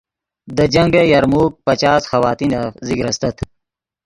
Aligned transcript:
دے 0.55 0.65
جنگ 0.73 0.93
یرموک 1.13 1.51
پچاس 1.65 2.01
خواتینف 2.09 2.71
ذکر 2.87 3.05
استت 3.09 3.35